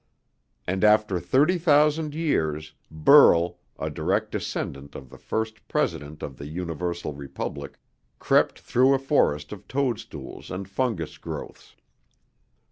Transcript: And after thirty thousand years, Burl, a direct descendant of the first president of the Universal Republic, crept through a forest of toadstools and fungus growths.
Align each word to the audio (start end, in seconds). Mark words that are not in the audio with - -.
And 0.65 0.83
after 0.83 1.19
thirty 1.19 1.59
thousand 1.59 2.15
years, 2.15 2.73
Burl, 2.89 3.59
a 3.77 3.91
direct 3.91 4.31
descendant 4.31 4.95
of 4.95 5.11
the 5.11 5.17
first 5.19 5.67
president 5.67 6.23
of 6.23 6.39
the 6.39 6.47
Universal 6.47 7.13
Republic, 7.13 7.77
crept 8.17 8.57
through 8.59 8.95
a 8.95 8.97
forest 8.97 9.51
of 9.51 9.67
toadstools 9.67 10.49
and 10.49 10.67
fungus 10.67 11.19
growths. 11.19 11.75